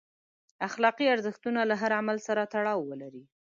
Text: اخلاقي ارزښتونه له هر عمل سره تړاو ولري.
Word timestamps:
اخلاقي 0.67 1.05
ارزښتونه 1.15 1.61
له 1.69 1.75
هر 1.81 1.91
عمل 1.99 2.17
سره 2.27 2.49
تړاو 2.53 2.79
ولري. 2.89 3.23